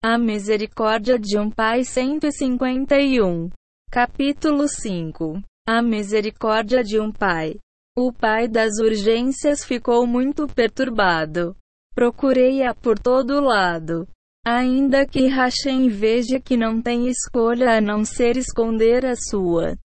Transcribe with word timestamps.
A 0.00 0.16
Misericórdia 0.16 1.18
de 1.18 1.36
um 1.36 1.50
Pai 1.50 1.82
151. 1.82 3.50
Capítulo 3.90 4.68
5. 4.68 5.42
A 5.66 5.82
Misericórdia 5.82 6.84
de 6.84 7.00
um 7.00 7.10
Pai. 7.10 7.56
O 7.98 8.12
pai 8.12 8.46
das 8.46 8.78
urgências 8.78 9.64
ficou 9.64 10.06
muito 10.06 10.46
perturbado. 10.46 11.56
Procurei-a 11.96 12.72
por 12.72 12.96
todo 12.96 13.40
lado. 13.40 14.06
Ainda 14.46 15.04
que 15.04 15.26
Hashem 15.26 15.88
veja 15.88 16.38
que 16.38 16.56
não 16.56 16.80
tem 16.80 17.08
escolha 17.08 17.76
a 17.76 17.80
não 17.80 18.04
ser 18.04 18.36
esconder 18.36 19.04
a 19.04 19.16
sua 19.16 19.76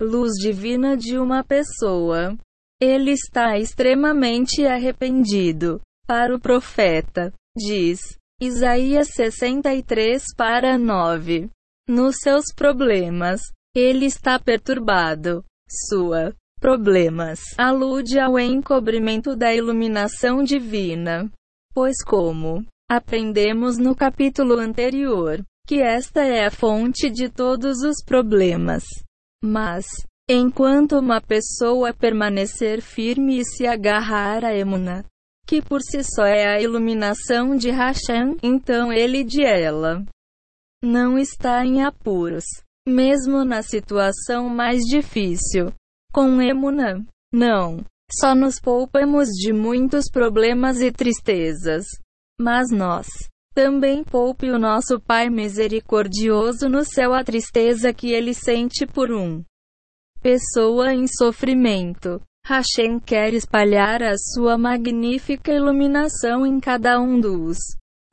luz 0.00 0.32
divina 0.40 0.96
de 0.96 1.16
uma 1.16 1.44
pessoa. 1.44 2.36
Ele 2.82 3.12
está 3.12 3.56
extremamente 3.56 4.66
arrependido. 4.66 5.80
Para 6.04 6.34
o 6.34 6.40
profeta, 6.40 7.32
diz 7.56 8.18
Isaías 8.38 9.08
63 9.14 10.22
para 10.36 10.76
9. 10.76 11.48
Nos 11.88 12.16
seus 12.22 12.52
problemas, 12.54 13.40
ele 13.74 14.04
está 14.04 14.38
perturbado. 14.38 15.42
Sua 15.88 16.34
problemas 16.60 17.40
alude 17.56 18.20
ao 18.20 18.38
encobrimento 18.38 19.34
da 19.34 19.54
iluminação 19.54 20.42
divina. 20.42 21.32
Pois 21.72 21.96
como 22.04 22.62
aprendemos 22.90 23.78
no 23.78 23.96
capítulo 23.96 24.58
anterior, 24.58 25.42
que 25.66 25.80
esta 25.80 26.22
é 26.22 26.44
a 26.44 26.50
fonte 26.50 27.08
de 27.08 27.30
todos 27.30 27.78
os 27.78 28.04
problemas. 28.04 28.84
Mas, 29.42 29.86
enquanto 30.28 30.98
uma 30.98 31.22
pessoa 31.22 31.94
permanecer 31.94 32.82
firme 32.82 33.38
e 33.38 33.44
se 33.46 33.66
agarrar 33.66 34.44
a 34.44 34.54
Emuna, 34.54 35.06
que 35.46 35.62
por 35.62 35.80
si 35.80 36.02
só 36.02 36.24
é 36.24 36.46
a 36.46 36.60
iluminação 36.60 37.56
de 37.56 37.70
Hashem, 37.70 38.36
então 38.42 38.92
ele 38.92 39.22
de 39.22 39.44
ela 39.44 40.04
não 40.82 41.18
está 41.18 41.64
em 41.64 41.82
apuros, 41.82 42.44
mesmo 42.86 43.44
na 43.44 43.62
situação 43.62 44.48
mais 44.48 44.82
difícil. 44.82 45.72
Com 46.12 46.40
Emuna, 46.40 47.04
não. 47.32 47.84
Só 48.20 48.34
nos 48.34 48.60
poupamos 48.60 49.28
de 49.28 49.52
muitos 49.52 50.08
problemas 50.10 50.80
e 50.80 50.92
tristezas. 50.92 51.84
Mas 52.40 52.70
nós 52.70 53.06
também 53.54 54.04
poupe 54.04 54.50
o 54.50 54.58
nosso 54.58 55.00
Pai 55.00 55.28
misericordioso 55.28 56.68
no 56.68 56.84
céu 56.84 57.12
a 57.12 57.24
tristeza 57.24 57.92
que 57.92 58.12
ele 58.12 58.34
sente 58.34 58.86
por 58.86 59.10
um 59.10 59.42
pessoa 60.20 60.92
em 60.92 61.06
sofrimento. 61.06 62.20
Hashem 62.48 63.00
quer 63.00 63.34
espalhar 63.34 64.04
a 64.04 64.14
sua 64.16 64.56
magnífica 64.56 65.52
iluminação 65.52 66.46
em 66.46 66.60
cada 66.60 67.00
um 67.00 67.18
dos 67.18 67.58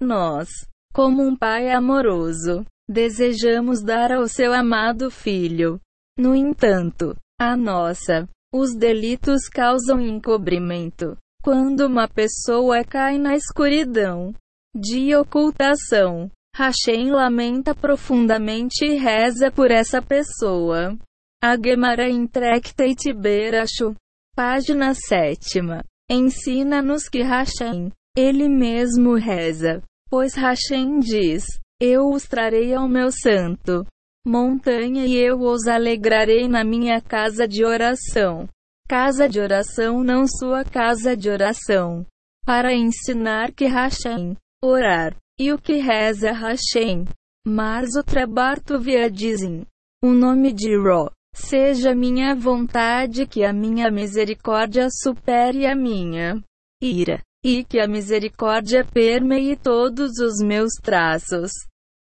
nós. 0.02 0.50
Como 0.92 1.22
um 1.22 1.36
pai 1.36 1.70
amoroso, 1.70 2.66
desejamos 2.90 3.84
dar 3.84 4.12
ao 4.12 4.28
seu 4.28 4.52
amado 4.52 5.12
filho. 5.12 5.80
No 6.18 6.34
entanto, 6.34 7.16
a 7.40 7.56
nossa, 7.56 8.28
os 8.52 8.76
delitos 8.76 9.48
causam 9.48 10.02
encobrimento. 10.02 11.16
Quando 11.44 11.82
uma 11.82 12.08
pessoa 12.08 12.84
cai 12.84 13.20
na 13.20 13.36
escuridão 13.36 14.34
de 14.76 15.16
ocultação, 15.16 16.28
Hashem 16.56 17.12
lamenta 17.12 17.76
profundamente 17.76 18.84
e 18.84 18.96
reza 18.96 19.52
por 19.52 19.70
essa 19.70 20.02
pessoa. 20.02 20.98
A 21.40 21.56
Gemara 21.56 22.10
Intrectate 22.10 23.14
Berashu 23.14 23.96
Página 24.36 24.96
7. 24.96 25.62
Ensina-nos 26.10 27.08
que 27.08 27.22
Hashem, 27.22 27.92
ele 28.18 28.50
mesmo 28.50 29.14
reza, 29.14 29.84
pois 30.10 30.34
Hashem 30.34 31.00
diz: 31.00 31.44
Eu 31.80 32.10
os 32.10 32.24
trarei 32.24 32.74
ao 32.74 32.90
meu 32.90 33.12
santo 33.12 33.86
montanha 34.26 35.06
e 35.06 35.16
eu 35.16 35.40
os 35.40 35.68
alegrarei 35.68 36.48
na 36.48 36.64
minha 36.64 37.00
casa 37.00 37.48
de 37.48 37.64
oração. 37.64 38.50
Casa 38.90 39.30
de 39.30 39.40
oração, 39.40 40.04
não 40.04 40.26
sua 40.26 40.64
casa 40.64 41.16
de 41.16 41.30
oração. 41.30 42.04
Para 42.44 42.74
ensinar 42.74 43.52
que 43.52 43.66
Hashem, 43.66 44.36
orar, 44.64 45.16
e 45.40 45.54
o 45.54 45.60
que 45.60 45.74
reza 45.74 46.32
Hashem. 46.32 47.06
Mas 47.46 47.96
o 47.96 48.02
Trabarto 48.04 48.80
via 48.80 49.12
dizem: 49.12 49.64
O 50.02 50.12
nome 50.12 50.52
de 50.52 50.76
Ro 50.76 51.12
Seja 51.34 51.96
minha 51.96 52.36
vontade 52.36 53.26
que 53.26 53.44
a 53.44 53.52
minha 53.52 53.90
misericórdia 53.90 54.88
supere 54.92 55.66
a 55.66 55.76
minha 55.76 56.42
ira, 56.82 57.20
e 57.44 57.64
que 57.64 57.80
a 57.80 57.88
misericórdia 57.88 58.86
permeie 58.86 59.56
todos 59.58 60.20
os 60.20 60.46
meus 60.46 60.74
traços, 60.82 61.52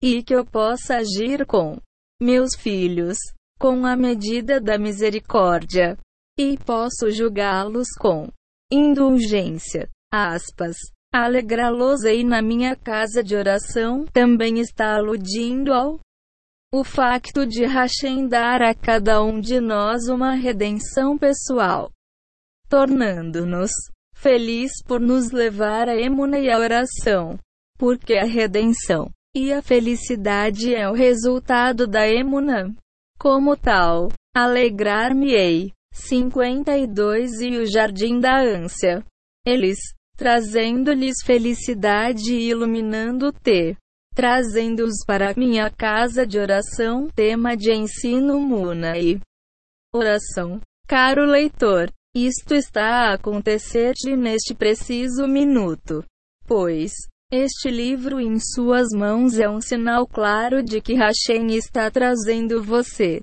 e 0.02 0.22
que 0.22 0.34
eu 0.34 0.44
possa 0.46 0.96
agir 0.96 1.44
com 1.44 1.76
meus 2.20 2.50
filhos, 2.56 3.18
com 3.60 3.84
a 3.84 3.94
medida 3.94 4.60
da 4.60 4.78
misericórdia, 4.78 5.98
e 6.38 6.56
posso 6.56 7.10
julgá-los 7.10 7.88
com 7.98 8.28
indulgência. 8.72 9.88
Aspas. 10.12 10.76
Alegrá-los 11.12 12.04
aí 12.04 12.22
na 12.22 12.42
minha 12.42 12.76
casa 12.76 13.22
de 13.22 13.34
oração 13.34 14.04
também 14.06 14.58
está 14.58 14.96
aludindo 14.96 15.72
ao 15.72 15.98
o 16.72 16.84
facto 16.84 17.46
de 17.46 17.64
Hashem 17.64 18.28
dar 18.28 18.60
a 18.60 18.74
cada 18.74 19.22
um 19.22 19.40
de 19.40 19.58
nós 19.58 20.06
uma 20.08 20.34
redenção 20.34 21.16
pessoal, 21.16 21.90
tornando-nos 22.68 23.70
feliz 24.14 24.72
por 24.86 25.00
nos 25.00 25.30
levar 25.30 25.88
à 25.88 25.96
emuna 25.96 26.38
e 26.38 26.50
à 26.50 26.58
oração, 26.58 27.38
porque 27.78 28.14
a 28.14 28.24
redenção 28.24 29.10
e 29.34 29.50
a 29.50 29.62
felicidade 29.62 30.74
é 30.74 30.88
o 30.90 30.92
resultado 30.92 31.86
da 31.86 32.06
emuna. 32.06 32.74
Como 33.18 33.56
tal, 33.56 34.08
alegrar-me-ei. 34.34 35.72
52 35.90 37.40
e 37.40 37.56
o 37.56 37.66
jardim 37.66 38.20
da 38.20 38.40
ânsia. 38.40 39.04
Eles, 39.44 39.78
trazendo-lhes 40.16 41.16
felicidade 41.24 42.34
e 42.34 42.50
iluminando-te 42.50 43.76
trazendo-os 44.18 45.04
para 45.06 45.32
minha 45.36 45.70
casa 45.70 46.26
de 46.26 46.40
oração, 46.40 47.06
tema 47.14 47.56
de 47.56 47.72
ensino 47.72 48.40
Muna 48.40 48.98
e 48.98 49.20
oração. 49.94 50.60
Caro 50.88 51.24
leitor, 51.24 51.88
isto 52.12 52.52
está 52.52 52.82
a 52.82 53.14
acontecer 53.14 53.94
neste 54.18 54.56
preciso 54.56 55.28
minuto, 55.28 56.04
pois 56.48 56.90
este 57.30 57.70
livro 57.70 58.18
em 58.18 58.40
suas 58.40 58.88
mãos 58.92 59.38
é 59.38 59.48
um 59.48 59.60
sinal 59.60 60.04
claro 60.04 60.64
de 60.64 60.80
que 60.80 60.94
Hashem 60.94 61.54
está 61.54 61.88
trazendo 61.88 62.60
você 62.60 63.22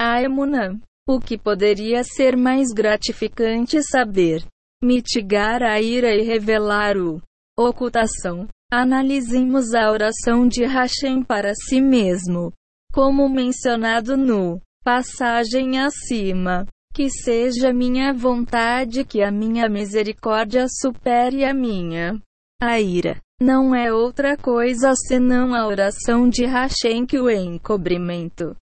a 0.00 0.22
Emuna. 0.22 0.80
O 1.04 1.18
que 1.18 1.36
poderia 1.36 2.04
ser 2.04 2.36
mais 2.36 2.68
gratificante 2.68 3.82
saber? 3.82 4.44
Mitigar 4.80 5.64
a 5.64 5.80
ira 5.80 6.14
e 6.14 6.22
revelar 6.22 6.96
o 6.96 7.20
ocultação. 7.58 8.46
Analisemos 8.74 9.74
a 9.74 9.90
oração 9.90 10.48
de 10.48 10.64
Hashem 10.64 11.22
para 11.22 11.52
si 11.54 11.78
mesmo. 11.78 12.50
Como 12.90 13.28
mencionado 13.28 14.16
no 14.16 14.62
passagem 14.82 15.78
acima. 15.78 16.66
Que 16.94 17.10
seja 17.10 17.70
minha 17.70 18.14
vontade 18.14 19.04
que 19.04 19.22
a 19.22 19.30
minha 19.30 19.68
misericórdia 19.68 20.64
supere 20.70 21.44
a 21.44 21.52
minha. 21.52 22.18
A 22.62 22.80
ira 22.80 23.20
não 23.38 23.74
é 23.74 23.92
outra 23.92 24.38
coisa 24.38 24.94
senão 24.94 25.54
a 25.54 25.66
oração 25.66 26.26
de 26.26 26.46
Hashem 26.46 27.04
que 27.04 27.20
o 27.20 27.28
encobrimento 27.28 28.56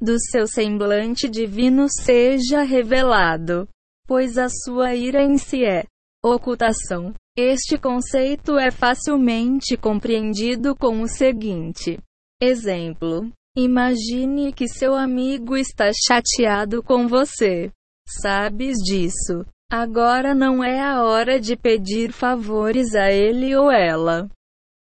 do 0.00 0.20
seu 0.20 0.46
semblante 0.46 1.28
divino 1.28 1.86
seja 1.88 2.62
revelado, 2.62 3.68
pois 4.06 4.38
a 4.38 4.48
sua 4.48 4.94
ira 4.94 5.24
em 5.24 5.36
si 5.36 5.64
é 5.64 5.84
ocultação. 6.24 7.12
Este 7.36 7.78
conceito 7.78 8.58
é 8.58 8.70
facilmente 8.70 9.74
compreendido 9.74 10.76
com 10.76 11.00
o 11.00 11.08
seguinte 11.08 11.98
exemplo. 12.42 13.32
Imagine 13.56 14.52
que 14.52 14.68
seu 14.68 14.94
amigo 14.94 15.56
está 15.56 15.90
chateado 16.06 16.82
com 16.82 17.08
você. 17.08 17.70
Sabes 18.06 18.76
disso. 18.78 19.46
Agora 19.70 20.34
não 20.34 20.62
é 20.62 20.78
a 20.80 21.02
hora 21.02 21.40
de 21.40 21.56
pedir 21.56 22.12
favores 22.12 22.94
a 22.94 23.10
ele 23.10 23.56
ou 23.56 23.70
ela. 23.70 24.28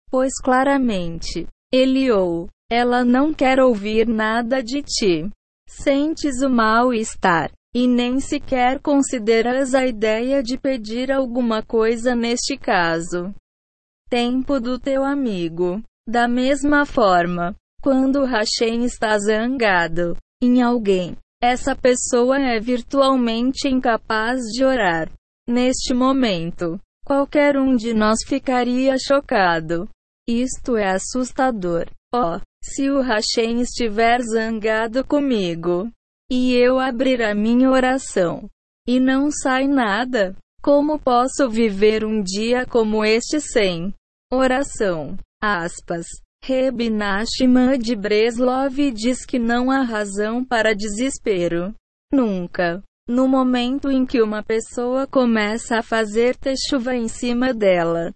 Pois 0.09 0.33
claramente, 0.43 1.47
ele 1.71 2.11
ou 2.11 2.49
ela 2.69 3.05
não 3.05 3.33
quer 3.33 3.61
ouvir 3.61 4.07
nada 4.07 4.61
de 4.61 4.81
ti. 4.81 5.29
Sentes 5.69 6.41
o 6.41 6.49
mal-estar 6.49 7.49
e 7.75 7.89
nem 7.89 8.21
sequer 8.21 8.79
consideras 8.79 9.75
a 9.75 9.85
ideia 9.85 10.41
de 10.41 10.57
pedir 10.57 11.11
alguma 11.11 11.61
coisa 11.61 12.15
neste 12.15 12.57
caso. 12.57 13.35
Tempo 14.09 14.61
do 14.61 14.79
teu 14.79 15.03
amigo. 15.03 15.83
Da 16.07 16.25
mesma 16.25 16.85
forma, 16.85 17.53
quando 17.81 18.23
Hashem 18.23 18.85
está 18.85 19.19
zangado 19.19 20.15
em 20.41 20.61
alguém, 20.61 21.17
essa 21.43 21.75
pessoa 21.75 22.39
é 22.39 22.61
virtualmente 22.61 23.67
incapaz 23.67 24.39
de 24.53 24.63
orar. 24.63 25.11
Neste 25.45 25.93
momento, 25.93 26.79
qualquer 27.05 27.57
um 27.57 27.75
de 27.75 27.93
nós 27.93 28.19
ficaria 28.25 28.95
chocado. 28.97 29.89
Isto 30.25 30.77
é 30.77 30.91
assustador. 30.91 31.87
Oh, 32.13 32.39
se 32.63 32.89
o 32.89 33.01
Hashem 33.01 33.59
estiver 33.59 34.21
zangado 34.21 35.03
comigo, 35.03 35.91
e 36.29 36.53
eu 36.53 36.79
abrir 36.79 37.21
a 37.21 37.35
minha 37.35 37.69
oração, 37.69 38.49
e 38.87 38.99
não 38.99 39.31
sai 39.31 39.67
nada, 39.67 40.35
como 40.61 40.97
posso 40.97 41.47
viver 41.47 42.03
um 42.03 42.23
dia 42.23 42.65
como 42.65 43.05
este 43.05 43.39
sem 43.39 43.93
oração? 44.33 45.15
Aspas. 45.39 46.07
Reb 46.43 46.89
Nachman 46.89 47.77
de 47.77 47.95
Breslov 47.95 48.75
diz 48.91 49.25
que 49.25 49.37
não 49.37 49.69
há 49.69 49.81
razão 49.81 50.43
para 50.43 50.75
desespero. 50.75 51.73
Nunca. 52.11 52.83
No 53.07 53.27
momento 53.27 53.91
em 53.91 54.05
que 54.05 54.21
uma 54.21 54.43
pessoa 54.43 55.05
começa 55.05 55.77
a 55.77 55.83
fazer 55.83 56.35
chuva 56.67 56.95
em 56.95 57.07
cima 57.07 57.53
dela. 57.53 58.11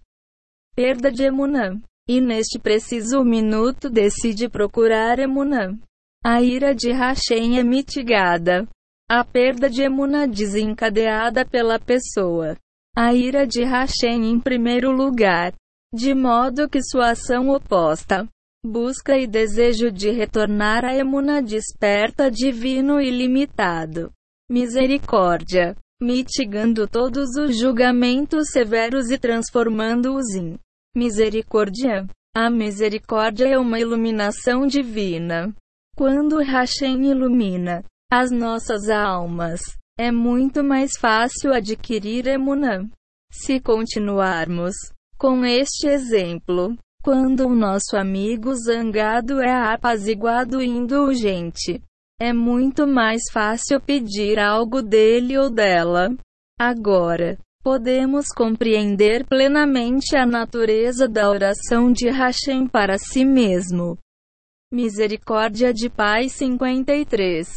Perda 0.74 1.10
de 1.10 1.22
emunã. 1.22 1.80
E 2.08 2.20
neste 2.20 2.58
preciso 2.58 3.22
minuto 3.22 3.88
decide 3.88 4.48
procurar 4.48 5.20
emunã. 5.20 5.78
A 6.22 6.42
ira 6.42 6.74
de 6.74 6.92
Hashem 6.92 7.58
é 7.58 7.62
mitigada. 7.62 8.68
A 9.10 9.24
perda 9.24 9.70
de 9.70 9.82
emunã 9.82 10.28
desencadeada 10.28 11.46
pela 11.46 11.78
pessoa. 11.78 12.56
A 12.94 13.14
ira 13.14 13.46
de 13.46 13.64
Hashem 13.64 14.30
em 14.30 14.38
primeiro 14.38 14.92
lugar. 14.92 15.54
De 15.94 16.14
modo 16.14 16.68
que 16.68 16.82
sua 16.82 17.12
ação 17.12 17.48
oposta, 17.48 18.28
busca 18.64 19.16
e 19.16 19.26
desejo 19.26 19.90
de 19.90 20.10
retornar 20.10 20.84
à 20.84 20.94
emunã 20.94 21.42
desperta 21.42 22.30
divino 22.30 23.00
ilimitado 23.00 24.12
misericórdia, 24.50 25.76
mitigando 26.02 26.88
todos 26.88 27.36
os 27.36 27.56
julgamentos 27.56 28.50
severos 28.50 29.10
e 29.10 29.16
transformando-os 29.16 30.34
em 30.34 30.58
misericórdia. 30.94 32.04
A 32.36 32.50
misericórdia 32.50 33.46
é 33.46 33.56
uma 33.56 33.78
iluminação 33.78 34.66
divina. 34.66 35.54
Quando 36.00 36.38
Hashem 36.38 37.10
ilumina 37.10 37.84
as 38.10 38.30
nossas 38.30 38.88
almas, 38.88 39.60
é 39.98 40.10
muito 40.10 40.64
mais 40.64 40.92
fácil 40.98 41.52
adquirir 41.52 42.26
emunã. 42.26 42.88
Se 43.30 43.60
continuarmos 43.60 44.74
com 45.18 45.44
este 45.44 45.88
exemplo, 45.88 46.74
quando 47.04 47.46
o 47.46 47.54
nosso 47.54 47.98
amigo 47.98 48.54
zangado 48.54 49.42
é 49.42 49.52
apaziguado 49.52 50.62
e 50.62 50.66
indulgente, 50.66 51.82
é 52.18 52.32
muito 52.32 52.86
mais 52.86 53.20
fácil 53.30 53.78
pedir 53.78 54.38
algo 54.38 54.80
dele 54.80 55.36
ou 55.36 55.50
dela. 55.50 56.16
Agora, 56.58 57.36
podemos 57.62 58.28
compreender 58.34 59.26
plenamente 59.26 60.16
a 60.16 60.24
natureza 60.24 61.06
da 61.06 61.28
oração 61.28 61.92
de 61.92 62.08
Hashem 62.08 62.66
para 62.66 62.96
si 62.96 63.22
mesmo. 63.22 63.98
Misericórdia 64.72 65.74
de 65.74 65.90
Pai 65.90 66.28
53. 66.28 67.48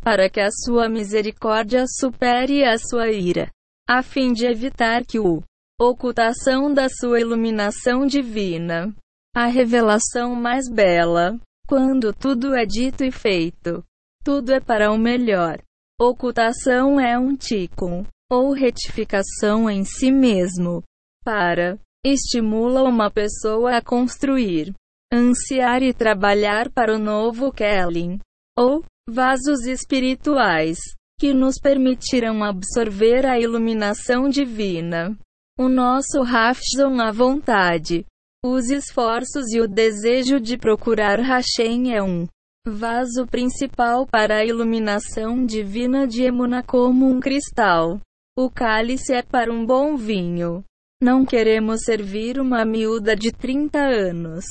Para 0.00 0.30
que 0.30 0.40
a 0.40 0.48
sua 0.50 0.88
misericórdia 0.88 1.84
supere 1.86 2.64
a 2.64 2.78
sua 2.78 3.10
ira, 3.10 3.50
a 3.86 4.02
fim 4.02 4.32
de 4.32 4.46
evitar 4.46 5.04
que 5.04 5.18
o 5.18 5.42
ocultação 5.78 6.72
da 6.72 6.88
sua 6.88 7.20
iluminação 7.20 8.06
divina, 8.06 8.90
a 9.34 9.44
revelação 9.44 10.34
mais 10.34 10.66
bela, 10.66 11.38
quando 11.68 12.14
tudo 12.14 12.54
é 12.54 12.64
dito 12.64 13.04
e 13.04 13.10
feito, 13.10 13.84
tudo 14.24 14.50
é 14.50 14.58
para 14.58 14.90
o 14.90 14.96
melhor. 14.96 15.58
Ocultação 16.00 16.98
é 16.98 17.18
um 17.18 17.36
tikkun, 17.36 18.06
ou 18.32 18.54
retificação 18.54 19.68
em 19.68 19.84
si 19.84 20.10
mesmo. 20.10 20.82
Para. 21.22 21.78
Estimula 22.02 22.82
uma 22.82 23.10
pessoa 23.10 23.76
a 23.76 23.82
construir, 23.82 24.72
ansiar 25.16 25.82
e 25.82 25.92
trabalhar 25.92 26.70
para 26.70 26.94
o 26.94 26.98
novo 26.98 27.50
Kelin. 27.50 28.18
Ou, 28.58 28.84
vasos 29.08 29.66
espirituais, 29.66 30.78
que 31.18 31.32
nos 31.32 31.58
permitirão 31.58 32.44
absorver 32.44 33.24
a 33.26 33.38
iluminação 33.38 34.28
divina. 34.28 35.16
O 35.58 35.68
nosso 35.68 36.22
Rafshon 36.22 37.00
à 37.00 37.10
vontade. 37.10 38.04
Os 38.44 38.70
esforços 38.70 39.52
e 39.52 39.60
o 39.60 39.66
desejo 39.66 40.38
de 40.38 40.58
procurar 40.58 41.18
Hashem 41.18 41.94
é 41.94 42.02
um 42.02 42.26
vaso 42.66 43.26
principal 43.26 44.06
para 44.06 44.38
a 44.38 44.44
iluminação 44.44 45.44
divina 45.44 46.06
de 46.06 46.24
Emuna 46.24 46.62
como 46.62 47.06
um 47.06 47.18
cristal. 47.18 47.98
O 48.36 48.50
cálice 48.50 49.14
é 49.14 49.22
para 49.22 49.50
um 49.50 49.64
bom 49.64 49.96
vinho. 49.96 50.62
Não 51.02 51.24
queremos 51.24 51.84
servir 51.84 52.38
uma 52.38 52.64
miúda 52.64 53.16
de 53.16 53.32
30 53.32 53.78
anos. 53.78 54.44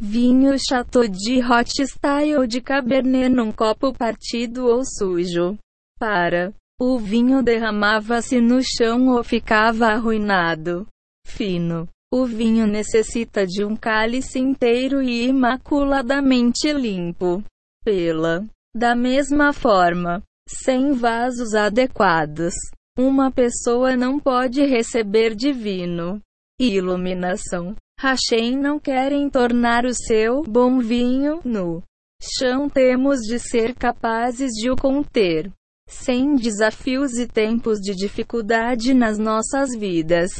Vinho 0.00 0.56
Chateau 0.58 1.06
de 1.06 1.40
Hot 1.40 1.70
Style 1.86 2.48
de 2.48 2.60
Cabernet 2.60 3.28
num 3.28 3.52
copo 3.52 3.92
partido 3.92 4.66
ou 4.66 4.82
sujo. 4.84 5.56
Para. 5.98 6.52
O 6.80 6.98
vinho 6.98 7.42
derramava-se 7.42 8.40
no 8.40 8.60
chão 8.60 9.08
ou 9.08 9.22
ficava 9.22 9.86
arruinado. 9.86 10.86
Fino. 11.24 11.88
O 12.12 12.26
vinho 12.26 12.66
necessita 12.66 13.46
de 13.46 13.64
um 13.64 13.76
cálice 13.76 14.38
inteiro 14.40 15.00
e 15.00 15.28
imaculadamente 15.28 16.72
limpo 16.72 17.42
pela. 17.84 18.44
Da 18.76 18.96
mesma 18.96 19.52
forma, 19.52 20.22
sem 20.48 20.92
vasos 20.92 21.54
adequados, 21.54 22.54
uma 22.98 23.30
pessoa 23.30 23.96
não 23.96 24.18
pode 24.18 24.64
receber 24.64 25.36
divino 25.36 26.20
iluminação. 26.60 27.74
Hashem 27.98 28.56
não 28.56 28.78
quer 28.78 29.12
tornar 29.30 29.84
o 29.84 29.94
seu 29.94 30.42
bom 30.42 30.78
vinho 30.78 31.40
no 31.44 31.82
chão. 32.22 32.68
Temos 32.68 33.20
de 33.20 33.38
ser 33.38 33.74
capazes 33.74 34.52
de 34.52 34.70
o 34.70 34.76
conter. 34.76 35.50
Sem 35.88 36.34
desafios 36.36 37.18
e 37.18 37.26
tempos 37.26 37.78
de 37.78 37.94
dificuldade 37.94 38.94
nas 38.94 39.18
nossas 39.18 39.70
vidas. 39.78 40.30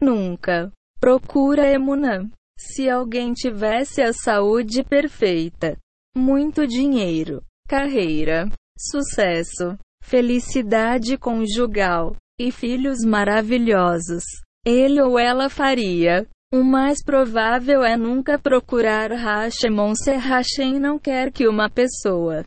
Nunca. 0.00 0.72
Procura 0.98 1.70
Emunã. 1.70 2.30
Se 2.58 2.88
alguém 2.90 3.32
tivesse 3.32 4.02
a 4.02 4.12
saúde 4.12 4.84
perfeita, 4.84 5.78
muito 6.14 6.66
dinheiro, 6.66 7.42
carreira, 7.66 8.50
sucesso, 8.78 9.78
felicidade 10.02 11.16
conjugal 11.16 12.16
e 12.38 12.50
filhos 12.50 12.98
maravilhosos. 13.04 14.24
Ele 14.66 15.00
ou 15.00 15.18
ela 15.18 15.48
faria. 15.48 16.26
O 16.52 16.64
mais 16.64 17.00
provável 17.04 17.84
é 17.84 17.96
nunca 17.96 18.36
procurar 18.36 19.12
Hashemon 19.12 19.94
se 19.94 20.10
Hashem 20.10 20.80
não 20.80 20.98
quer 20.98 21.30
que 21.30 21.46
uma 21.46 21.70
pessoa 21.70 22.44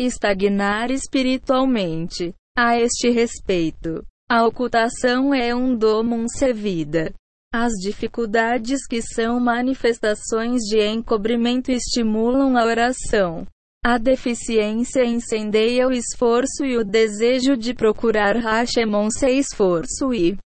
estagnar 0.00 0.90
espiritualmente. 0.90 2.34
A 2.58 2.76
este 2.76 3.08
respeito, 3.08 4.04
a 4.28 4.44
ocultação 4.44 5.32
é 5.32 5.54
um 5.54 5.76
dom 5.76 6.26
vida. 6.52 7.14
As 7.54 7.72
dificuldades 7.74 8.84
que 8.84 9.00
são 9.00 9.38
manifestações 9.38 10.62
de 10.62 10.84
encobrimento 10.84 11.70
estimulam 11.70 12.56
a 12.56 12.64
oração. 12.64 13.46
A 13.84 13.96
deficiência 13.96 15.04
incendeia 15.04 15.86
o 15.86 15.92
esforço 15.92 16.64
e 16.64 16.76
o 16.76 16.84
desejo 16.84 17.56
de 17.56 17.74
procurar 17.74 18.36
Hashemon 18.36 19.08
se 19.08 19.30
esforço 19.30 20.12
e 20.12 20.36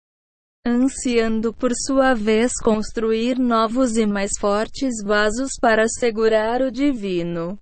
ansiando 0.66 1.52
por 1.52 1.72
sua 1.74 2.14
vez 2.14 2.52
construir 2.62 3.38
novos 3.38 3.96
e 3.96 4.06
mais 4.06 4.30
fortes 4.38 4.94
vasos 5.04 5.50
para 5.60 5.86
segurar 5.88 6.62
o 6.62 6.70
divino. 6.70 7.58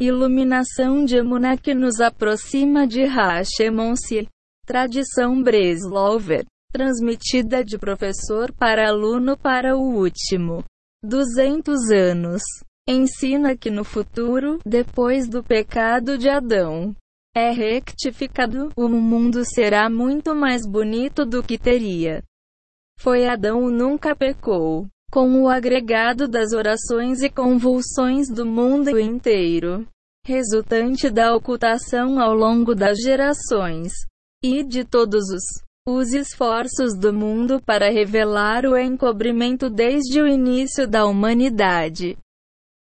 Iluminação 0.00 1.04
de 1.04 1.16
Emunah 1.16 1.56
que 1.56 1.74
nos 1.74 2.00
aproxima 2.00 2.86
de 2.86 3.04
Hashemon 3.04 3.94
se 3.96 4.26
Tradição 4.66 5.42
Breslover 5.42 6.44
transmitida 6.72 7.62
de 7.62 7.78
professor 7.78 8.50
para 8.52 8.88
aluno 8.88 9.36
para 9.36 9.76
o 9.76 9.94
último 9.94 10.64
200 11.04 11.90
anos. 11.90 12.42
Ensina 12.88 13.56
que 13.56 13.70
no 13.70 13.84
futuro, 13.84 14.58
depois 14.64 15.28
do 15.28 15.44
pecado 15.44 16.18
de 16.18 16.28
Adão, 16.28 16.96
é 17.34 17.50
rectificado, 17.50 18.70
o 18.76 18.88
mundo 18.88 19.42
será 19.44 19.88
muito 19.88 20.34
mais 20.34 20.66
bonito 20.66 21.24
do 21.24 21.42
que 21.42 21.58
teria. 21.58 22.22
Foi 22.98 23.26
Adão 23.26 23.68
nunca 23.70 24.14
pecou. 24.14 24.86
Com 25.10 25.42
o 25.42 25.48
agregado 25.48 26.26
das 26.26 26.52
orações 26.52 27.22
e 27.22 27.28
convulsões 27.28 28.28
do 28.28 28.46
mundo 28.46 28.98
inteiro, 28.98 29.86
resultante 30.26 31.10
da 31.10 31.34
ocultação 31.34 32.18
ao 32.18 32.34
longo 32.34 32.74
das 32.74 32.98
gerações, 32.98 33.92
e 34.42 34.64
de 34.64 34.84
todos 34.84 35.28
os 35.28 35.42
os 35.86 36.12
esforços 36.12 36.96
do 36.96 37.12
mundo 37.12 37.60
para 37.60 37.90
revelar 37.90 38.64
o 38.64 38.76
encobrimento 38.76 39.68
desde 39.68 40.22
o 40.22 40.28
início 40.28 40.86
da 40.86 41.04
humanidade. 41.04 42.16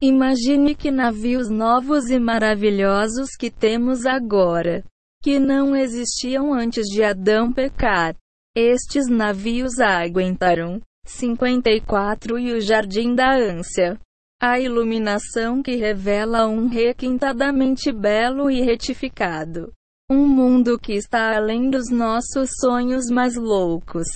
Imagine 0.06 0.76
que 0.76 0.92
navios 0.92 1.50
novos 1.50 2.10
e 2.10 2.20
maravilhosos 2.20 3.38
que 3.40 3.50
temos 3.50 4.06
agora, 4.06 4.84
que 5.24 5.40
não 5.40 5.74
existiam 5.74 6.54
antes 6.54 6.88
de 6.88 7.02
Adão 7.02 7.54
pecar. 7.54 8.14
Estes 8.54 9.08
navios 9.08 9.80
aguentaram 9.80 10.82
54 11.06 12.38
E 12.38 12.52
o 12.52 12.60
Jardim 12.60 13.16
da 13.16 13.34
Ânsia. 13.34 13.98
A 14.42 14.60
iluminação 14.60 15.64
que 15.64 15.78
revela 15.78 16.50
um 16.50 16.68
requintadamente 16.68 17.90
belo 17.90 18.52
e 18.52 18.60
retificado. 18.60 19.72
Um 20.12 20.28
mundo 20.28 20.78
que 20.78 20.92
está 20.92 21.34
além 21.34 21.70
dos 21.70 21.90
nossos 21.90 22.50
sonhos 22.60 23.06
mais 23.10 23.38
loucos. 23.38 24.08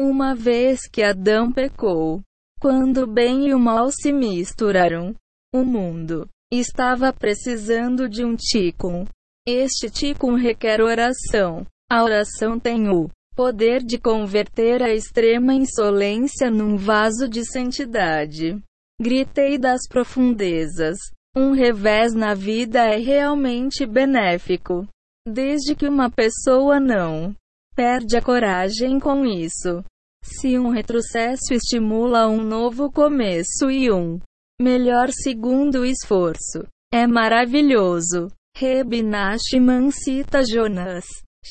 Uma 0.00 0.34
vez 0.34 0.88
que 0.90 1.02
Adão 1.02 1.52
pecou, 1.52 2.22
quando 2.58 3.02
o 3.02 3.06
bem 3.06 3.48
e 3.48 3.54
o 3.54 3.58
mal 3.58 3.90
se 3.92 4.10
misturaram, 4.10 5.14
o 5.56 5.64
mundo 5.64 6.28
estava 6.52 7.12
precisando 7.12 8.08
de 8.08 8.24
um 8.24 8.36
ticum. 8.36 9.06
Este 9.46 9.88
ticum 9.88 10.34
requer 10.34 10.82
oração. 10.82 11.66
A 11.90 12.04
oração 12.04 12.60
tem 12.60 12.88
o 12.90 13.08
poder 13.34 13.82
de 13.82 13.98
converter 13.98 14.82
a 14.82 14.92
extrema 14.92 15.54
insolência 15.54 16.50
num 16.50 16.76
vaso 16.76 17.26
de 17.28 17.44
santidade. 17.44 18.58
Gritei 19.00 19.56
das 19.56 19.88
profundezas. 19.88 20.98
Um 21.34 21.52
revés 21.52 22.12
na 22.14 22.34
vida 22.34 22.80
é 22.80 22.98
realmente 22.98 23.86
benéfico. 23.86 24.86
Desde 25.26 25.74
que 25.74 25.88
uma 25.88 26.10
pessoa 26.10 26.78
não 26.78 27.34
perde 27.74 28.16
a 28.16 28.22
coragem 28.22 29.00
com 29.00 29.24
isso. 29.24 29.82
Se 30.22 30.58
um 30.58 30.68
retrocesso 30.68 31.52
estimula 31.52 32.28
um 32.28 32.42
novo 32.42 32.90
começo 32.90 33.70
e 33.70 33.90
um 33.90 34.18
melhor 34.60 35.10
segundo 35.10 35.84
esforço, 35.84 36.66
é 36.92 37.06
maravilhoso. 37.06 38.28
Reb 38.56 39.02
Nachman 39.02 39.90
cita 39.90 40.42
Jonas. 40.42 41.04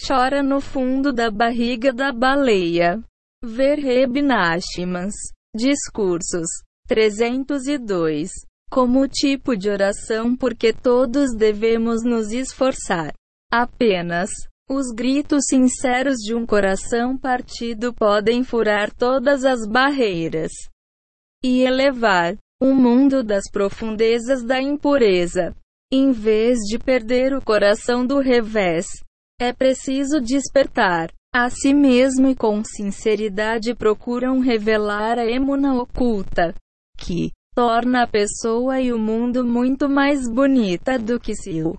Chora 0.08 0.42
no 0.42 0.60
fundo 0.60 1.14
da 1.14 1.30
barriga 1.30 1.94
da 1.94 2.12
baleia. 2.12 3.00
Ver 3.44 3.78
Reb. 3.78 4.16
Discursos. 5.56 6.48
302. 6.88 8.32
Como 8.72 9.08
tipo 9.08 9.56
de 9.56 9.70
oração 9.70 10.36
porque 10.36 10.74
todos 10.74 11.36
devemos 11.36 12.04
nos 12.04 12.32
esforçar. 12.32 13.14
Apenas 13.52 14.32
os 14.68 14.92
gritos 14.92 15.44
sinceros 15.48 16.18
de 16.18 16.34
um 16.34 16.44
coração 16.44 17.16
partido 17.16 17.94
podem 17.94 18.44
furar 18.44 18.92
todas 18.92 19.46
as 19.46 19.68
barreiras 19.68 20.52
e 21.44 21.62
elevar 21.62 22.36
o 22.66 22.74
mundo 22.74 23.24
das 23.24 23.44
profundezas 23.52 24.44
da 24.44 24.60
impureza. 24.60 25.56
Em 25.94 26.12
vez 26.12 26.58
de 26.62 26.80
perder 26.80 27.32
o 27.36 27.42
coração 27.42 28.04
do 28.04 28.18
revés, 28.18 28.88
é 29.40 29.54
preciso 29.54 30.20
despertar 30.20 31.12
a 31.32 31.48
si 31.48 31.76
mesmo 31.76 32.28
e 32.28 32.36
com 32.36 32.64
sinceridade 32.64 33.76
procuram 33.76 34.40
revelar 34.40 35.20
a 35.20 35.30
emuna 35.30 35.80
oculta, 35.80 36.56
que 36.98 37.32
torna 37.54 38.02
a 38.02 38.08
pessoa 38.08 38.82
e 38.82 38.92
o 38.92 38.98
mundo 38.98 39.46
muito 39.46 39.88
mais 39.88 40.28
bonita 40.28 40.98
do 40.98 41.20
que 41.20 41.36
se 41.36 41.62
o 41.62 41.78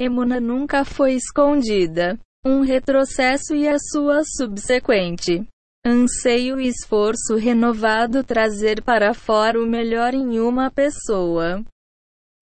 emuna 0.00 0.38
nunca 0.38 0.84
foi 0.84 1.14
escondida. 1.14 2.16
Um 2.46 2.60
retrocesso 2.60 3.54
e 3.54 3.66
a 3.66 3.78
sua 3.78 4.22
subsequente 4.22 5.44
anseio 5.86 6.60
e 6.60 6.68
esforço 6.68 7.36
renovado 7.36 8.24
trazer 8.24 8.82
para 8.82 9.12
fora 9.12 9.60
o 9.60 9.66
melhor 9.66 10.14
em 10.14 10.40
uma 10.40 10.70
pessoa. 10.70 11.62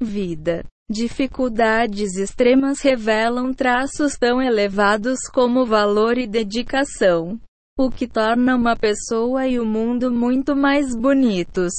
Vida. 0.01 0.65
Dificuldades 0.91 2.17
extremas 2.17 2.81
revelam 2.81 3.55
traços 3.55 4.17
tão 4.19 4.43
elevados 4.43 5.21
como 5.33 5.65
valor 5.65 6.19
e 6.19 6.27
dedicação, 6.27 7.41
o 7.79 7.91
que 7.91 8.07
torna 8.07 8.55
uma 8.55 8.77
pessoa 8.77 9.47
e 9.47 9.59
o 9.59 9.65
mundo 9.65 10.11
muito 10.13 10.55
mais 10.55 10.95
bonitos. 10.95 11.73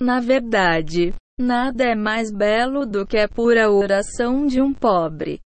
Na 0.00 0.20
verdade, 0.20 1.14
nada 1.40 1.84
é 1.84 1.94
mais 1.94 2.30
belo 2.30 2.84
do 2.84 3.06
que 3.06 3.18
a 3.18 3.28
pura 3.28 3.70
oração 3.70 4.46
de 4.46 4.60
um 4.60 4.74
pobre 4.74 5.40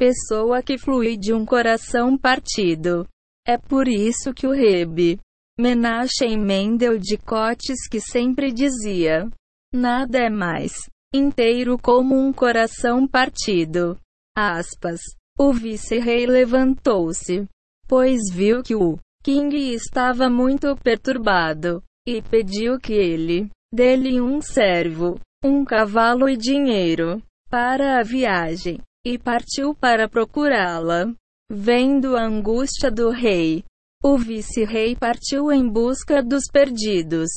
pessoa 0.00 0.62
que 0.62 0.78
flui 0.78 1.14
de 1.14 1.34
um 1.34 1.44
coração 1.44 2.16
partido. 2.16 3.06
É 3.50 3.58
por 3.58 3.88
isso 3.88 4.32
que 4.32 4.46
o 4.46 4.52
Rebe 4.52 5.18
Menachem 5.58 6.38
Mendel 6.38 6.96
de 6.98 7.18
Cotes 7.18 7.88
que 7.90 7.98
sempre 7.98 8.52
dizia: 8.52 9.28
Nada 9.74 10.18
é 10.18 10.30
mais 10.30 10.88
inteiro 11.12 11.76
como 11.76 12.14
um 12.14 12.32
coração 12.32 13.08
partido. 13.08 13.98
Aspas. 14.38 15.00
O 15.36 15.52
vice-rei 15.52 16.26
levantou-se, 16.26 17.44
pois 17.88 18.20
viu 18.32 18.62
que 18.62 18.76
o 18.76 18.96
King 19.20 19.56
estava 19.74 20.30
muito 20.30 20.76
perturbado, 20.76 21.82
e 22.06 22.22
pediu 22.22 22.78
que 22.78 22.92
ele 22.92 23.50
dê-lhe 23.74 24.20
um 24.20 24.40
servo, 24.40 25.18
um 25.44 25.64
cavalo 25.64 26.28
e 26.28 26.36
dinheiro 26.36 27.20
para 27.50 27.98
a 27.98 28.04
viagem, 28.04 28.78
e 29.04 29.18
partiu 29.18 29.74
para 29.74 30.08
procurá-la. 30.08 31.12
Vendo 31.52 32.16
a 32.16 32.22
angústia 32.22 32.92
do 32.92 33.10
rei, 33.10 33.64
o 34.04 34.16
vice-rei 34.16 34.94
partiu 34.94 35.50
em 35.50 35.68
busca 35.68 36.22
dos 36.22 36.44
perdidos 36.50 37.28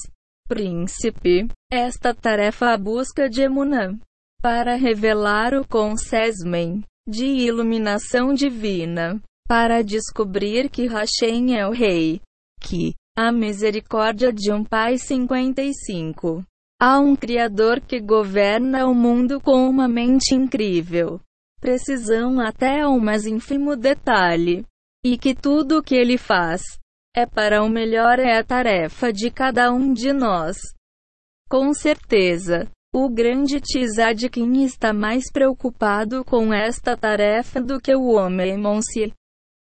príncipe. 0.48 1.48
Esta 1.72 2.14
tarefa 2.14 2.74
a 2.74 2.78
busca 2.78 3.28
de 3.28 3.42
Emunã 3.42 3.98
para 4.40 4.76
revelar 4.76 5.56
o 5.56 5.68
consesmen 5.68 6.84
de 7.08 7.26
iluminação 7.26 8.34
divina, 8.34 9.20
para 9.48 9.82
descobrir 9.82 10.70
que 10.70 10.86
Hashem 10.86 11.58
é 11.58 11.68
o 11.68 11.72
rei, 11.72 12.22
que 12.62 12.94
a 13.18 13.32
misericórdia 13.32 14.32
de 14.32 14.52
um 14.52 14.64
pai 14.64 14.98
55. 14.98 16.44
Há 16.80 17.00
um 17.00 17.16
criador 17.16 17.82
que 17.82 18.00
governa 18.00 18.86
o 18.86 18.94
mundo 18.94 19.42
com 19.42 19.68
uma 19.68 19.88
mente 19.88 20.36
incrível, 20.36 21.20
precisão 21.64 22.42
até 22.42 22.86
o 22.86 23.00
mais 23.00 23.26
ínfimo 23.26 23.78
detalhe, 23.78 24.66
e 25.02 25.18
que 25.18 25.34
tudo 25.34 25.78
o 25.78 25.82
que 25.82 25.96
ele 25.96 26.18
faz 26.18 26.62
é 27.16 27.26
para 27.26 27.64
o 27.64 27.70
melhor 27.70 28.20
é 28.20 28.38
a 28.38 28.44
tarefa 28.44 29.14
de 29.14 29.32
cada 29.32 29.72
um 29.72 29.94
de 29.94 30.12
nós. 30.12 30.58
Com 31.50 31.74
certeza, 31.74 32.70
o 32.94 33.08
grande 33.08 33.62
Tzadkin 33.62 34.66
está 34.66 34.92
mais 34.92 35.32
preocupado 35.32 36.26
com 36.26 36.54
esta 36.54 36.98
tarefa 36.98 37.62
do 37.62 37.80
que 37.80 37.96
o 37.96 38.08
homem 38.12 38.58
Monsi 38.58 39.14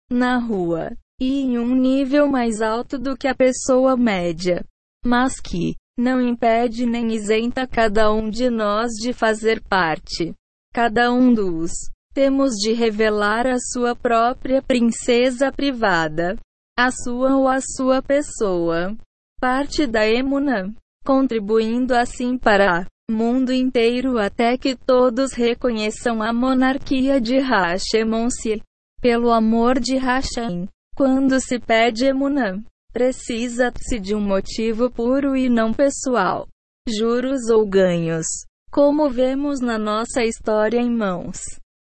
na 0.08 0.38
rua, 0.38 0.92
e 1.20 1.40
em 1.40 1.58
um 1.58 1.74
nível 1.74 2.28
mais 2.28 2.62
alto 2.62 3.00
do 3.00 3.16
que 3.16 3.26
a 3.26 3.34
pessoa 3.34 3.96
média, 3.96 4.64
mas 5.04 5.40
que 5.40 5.74
não 5.98 6.20
impede 6.20 6.86
nem 6.86 7.12
isenta 7.12 7.66
cada 7.66 8.12
um 8.12 8.30
de 8.30 8.48
nós 8.48 8.92
de 8.92 9.12
fazer 9.12 9.60
parte. 9.62 10.32
Cada 10.72 11.12
um 11.12 11.32
dos 11.32 11.70
temos 12.14 12.52
de 12.54 12.72
revelar 12.72 13.46
a 13.46 13.58
sua 13.58 13.94
própria 13.94 14.62
princesa 14.62 15.52
privada 15.52 16.36
a 16.80 16.90
sua 16.90 17.36
ou 17.36 17.46
a 17.46 17.60
sua 17.60 18.00
pessoa. 18.00 18.96
Parte 19.38 19.86
da 19.86 20.08
emuna, 20.08 20.74
contribuindo 21.04 21.94
assim 21.94 22.38
para 22.38 22.86
o 23.10 23.12
mundo 23.12 23.52
inteiro 23.52 24.18
até 24.18 24.56
que 24.56 24.74
todos 24.74 25.34
reconheçam 25.34 26.22
a 26.22 26.32
monarquia 26.32 27.20
de 27.20 27.36
Hashemonsi. 27.36 28.62
Pelo 28.98 29.30
amor 29.30 29.78
de 29.78 29.96
Hashem, 29.98 30.66
quando 30.96 31.38
se 31.38 31.58
pede 31.58 32.06
emuna, 32.06 32.62
precisa-se 32.94 33.98
de 33.98 34.14
um 34.14 34.20
motivo 34.20 34.90
puro 34.90 35.36
e 35.36 35.50
não 35.50 35.74
pessoal. 35.74 36.48
Juros 36.88 37.50
ou 37.50 37.66
ganhos. 37.66 38.26
Como 38.72 39.10
vemos 39.10 39.60
na 39.60 39.76
nossa 39.76 40.22
história 40.22 40.78
em 40.78 40.88
mãos. 40.88 41.40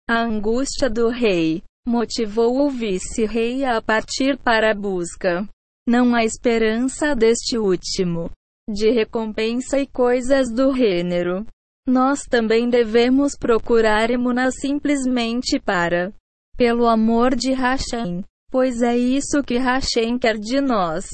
A 0.10 0.24
angústia 0.24 0.90
do 0.90 1.10
rei 1.10 1.62
motivou 1.88 2.66
o 2.66 2.72
vice-rei 2.72 3.64
a 3.64 3.80
partir 3.80 4.36
para 4.40 4.72
a 4.72 4.74
busca. 4.74 5.48
Não 5.88 6.16
há 6.16 6.24
esperança 6.24 7.16
deste 7.16 7.56
último. 7.56 8.32
De 8.68 8.90
recompensa 8.90 9.80
e 9.80 9.86
coisas 9.86 10.52
do 10.52 10.74
gênero. 10.76 11.46
Nós 11.88 12.24
também 12.24 12.68
devemos 12.68 13.38
procurar 13.38 14.10
Emuna 14.10 14.50
simplesmente 14.50 15.60
para, 15.60 16.12
pelo 16.58 16.88
amor 16.88 17.36
de 17.36 17.54
Hashem, 17.54 18.24
pois 18.50 18.82
é 18.82 18.98
isso 18.98 19.44
que 19.44 19.58
Hashem 19.60 20.18
quer 20.18 20.38
de 20.38 20.60
nós, 20.60 21.06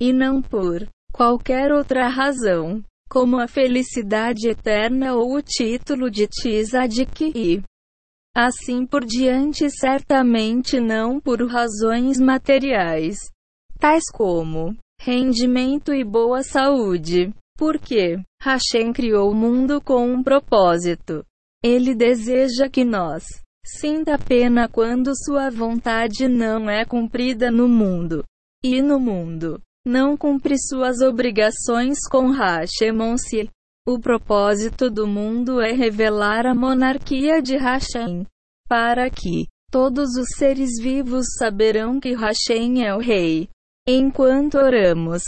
e 0.00 0.12
não 0.12 0.42
por 0.42 0.88
qualquer 1.12 1.72
outra 1.72 2.08
razão, 2.08 2.82
como 3.12 3.38
a 3.38 3.46
felicidade 3.46 4.48
eterna 4.48 5.14
ou 5.14 5.36
o 5.36 5.42
título 5.42 6.10
de 6.10 6.26
Tzadik 6.26 7.30
e 7.36 7.62
Assim 8.34 8.86
por 8.86 9.04
diante, 9.04 9.68
certamente 9.68 10.80
não 10.80 11.20
por 11.20 11.46
razões 11.46 12.18
materiais, 12.18 13.18
tais 13.78 14.04
como 14.10 14.74
rendimento 14.98 15.92
e 15.92 16.02
boa 16.02 16.42
saúde. 16.42 17.30
Porque 17.58 18.16
Hashem 18.40 18.94
criou 18.94 19.30
o 19.30 19.34
mundo 19.34 19.78
com 19.82 20.10
um 20.10 20.22
propósito. 20.22 21.22
Ele 21.62 21.94
deseja 21.94 22.70
que 22.70 22.82
nós 22.82 23.24
sinta 23.62 24.18
pena 24.18 24.70
quando 24.70 25.12
sua 25.14 25.50
vontade 25.50 26.28
não 26.28 26.70
é 26.70 26.86
cumprida 26.86 27.50
no 27.50 27.68
mundo. 27.68 28.24
E 28.64 28.80
no 28.80 28.98
mundo, 28.98 29.60
não 29.84 30.16
cumpre 30.16 30.56
suas 30.58 31.00
obrigações 31.00 31.98
com 32.10 32.32
Hashemonsi. 32.32 33.50
O 33.86 33.98
propósito 33.98 34.88
do 34.88 35.06
mundo 35.06 35.60
é 35.60 35.72
revelar 35.72 36.46
a 36.46 36.54
monarquia 36.54 37.42
de 37.42 37.56
Hashem, 37.56 38.24
para 38.68 39.10
que 39.10 39.48
todos 39.72 40.10
os 40.16 40.36
seres 40.36 40.80
vivos 40.80 41.26
saberão 41.36 41.98
que 41.98 42.14
Hashem 42.14 42.86
é 42.86 42.94
o 42.94 42.98
rei. 42.98 43.48
Enquanto 43.88 44.56
oramos 44.56 45.22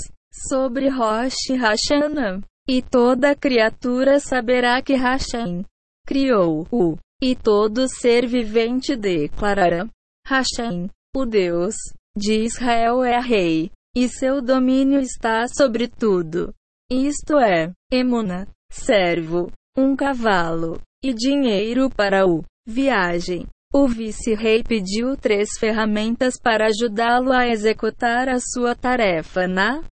sobre 0.49 0.89
Rosh 0.89 1.51
Hashanah, 1.51 2.41
e 2.69 2.81
toda 2.81 3.35
criatura 3.35 4.21
saberá 4.21 4.81
que 4.81 4.95
Hashem 4.95 5.65
criou-o, 6.07 6.97
e 7.23 7.35
todo 7.35 7.89
ser 7.89 8.27
vivente 8.27 8.95
declarará: 8.95 9.89
Hashem, 10.27 10.89
o 11.17 11.27
Deus 11.27 11.75
de 12.17 12.45
Israel 12.45 13.03
é 13.03 13.21
rei, 13.21 13.71
e 13.95 14.09
seu 14.09 14.43
domínio 14.43 15.01
está 15.01 15.47
sobre 15.47 15.89
tudo. 15.89 16.53
Isto 16.91 17.39
é, 17.39 17.73
Emuna, 17.91 18.49
servo, 18.71 19.51
um 19.77 19.95
cavalo, 19.95 20.81
e 21.03 21.13
dinheiro 21.13 21.89
para 21.91 22.27
o 22.27 22.43
viagem. 22.67 23.47
O 23.73 23.89
vice-rei 23.89 24.63
pediu 24.63 25.17
três 25.17 25.51
ferramentas 25.59 26.35
para 26.41 26.67
ajudá-lo 26.67 27.33
a 27.33 27.49
executar 27.49 28.29
a 28.29 28.39
sua 28.39 28.75
tarefa 28.75 29.49
na 29.49 29.83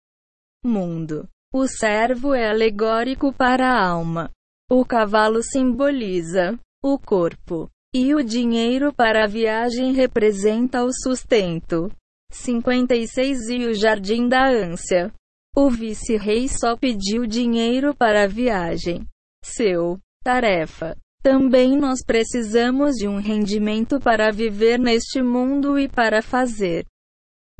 mundo. 0.64 1.28
O 1.52 1.66
servo 1.66 2.32
é 2.32 2.48
alegórico 2.48 3.32
para 3.32 3.68
a 3.68 3.86
alma. 3.86 4.30
O 4.70 4.84
cavalo 4.84 5.42
simboliza 5.42 6.58
o 6.82 6.98
corpo. 6.98 7.68
E 7.94 8.14
o 8.14 8.22
dinheiro 8.22 8.92
para 8.92 9.24
a 9.24 9.26
viagem 9.26 9.92
representa 9.92 10.82
o 10.82 10.90
sustento. 10.92 11.90
56 12.32 13.48
E 13.48 13.66
o 13.66 13.74
jardim 13.74 14.26
da 14.26 14.48
ânsia. 14.48 15.12
O 15.54 15.68
vice-rei 15.68 16.48
só 16.48 16.76
pediu 16.76 17.26
dinheiro 17.26 17.94
para 17.94 18.24
a 18.24 18.26
viagem. 18.26 19.06
Seu 19.44 19.98
tarefa. 20.24 20.96
Também 21.22 21.76
nós 21.76 22.02
precisamos 22.04 22.96
de 22.96 23.06
um 23.06 23.18
rendimento 23.18 24.00
para 24.00 24.32
viver 24.32 24.78
neste 24.78 25.22
mundo 25.22 25.78
e 25.78 25.88
para 25.88 26.22
fazer 26.22 26.84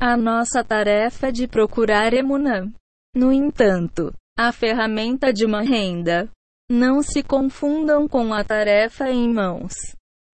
a 0.01 0.17
nossa 0.17 0.63
tarefa 0.63 1.31
de 1.31 1.47
procurar 1.47 2.13
emunã. 2.13 2.69
No 3.15 3.31
entanto, 3.31 4.11
a 4.37 4.51
ferramenta 4.51 5.31
de 5.31 5.45
uma 5.45 5.61
renda. 5.61 6.29
Não 6.69 7.03
se 7.03 7.21
confundam 7.21 8.07
com 8.07 8.33
a 8.33 8.43
tarefa 8.43 9.09
em 9.09 9.31
mãos. 9.31 9.73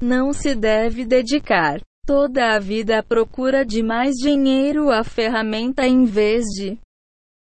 Não 0.01 0.31
se 0.31 0.55
deve 0.55 1.05
dedicar 1.05 1.81
toda 2.09 2.55
a 2.55 2.59
vida 2.59 2.97
à 2.97 3.03
procura 3.03 3.63
de 3.63 3.83
mais 3.83 4.15
dinheiro 4.15 4.89
à 4.89 5.03
ferramenta 5.03 5.85
em 5.85 6.05
vez 6.05 6.43
de 6.45 6.75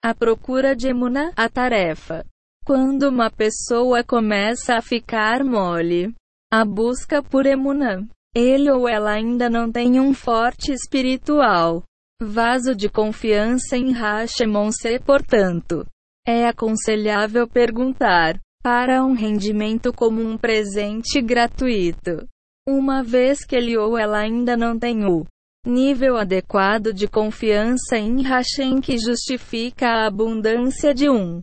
a 0.03 0.13
procura 0.13 0.75
de 0.75 0.88
emuna, 0.88 1.32
a 1.36 1.50
tarefa. 1.50 2.24
Quando 2.63 3.10
uma 3.10 3.32
pessoa 3.32 4.03
começa 4.03 4.75
a 4.75 4.82
ficar 4.82 5.44
mole, 5.44 6.13
a 6.53 6.63
busca 6.63 7.24
por 7.24 7.48
emuna, 7.48 8.08
ele 8.36 8.70
ou 8.70 8.88
ela 8.88 9.13
ainda 9.13 9.50
não 9.50 9.72
tem 9.72 10.00
um 10.00 10.13
forte 10.13 10.72
espiritual. 10.72 11.82
Vaso 12.22 12.75
de 12.75 12.88
confiança 12.88 13.75
em 13.75 13.91
Hashemon-se, 13.91 15.00
portanto. 15.00 15.88
É 16.24 16.48
aconselhável 16.48 17.48
perguntar 17.48 18.38
para 18.62 19.03
um 19.03 19.13
rendimento 19.13 19.91
como 19.91 20.22
um 20.22 20.38
presente 20.38 21.20
gratuito. 21.20 22.27
Uma 22.68 23.03
vez 23.03 23.44
que 23.44 23.56
ele 23.56 23.77
ou 23.77 23.98
ela 23.98 24.20
ainda 24.20 24.56
não 24.56 24.77
tem 24.77 25.03
o 25.06 25.25
nível 25.65 26.18
adequado 26.18 26.94
de 26.94 27.08
confiança 27.08 27.98
em 27.98 28.22
Hashem 28.22 28.80
que 28.80 28.98
justifica 28.98 29.88
a 29.88 30.08
abundância 30.08 30.94
de 30.94 31.10
um 31.10 31.41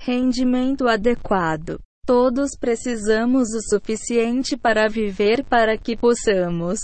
rendimento 0.00 0.86
adequado. 0.86 1.78
Todos 2.06 2.50
precisamos 2.58 3.48
o 3.54 3.62
suficiente 3.70 4.56
para 4.56 4.88
viver 4.88 5.42
para 5.44 5.78
que 5.78 5.96
possamos 5.96 6.78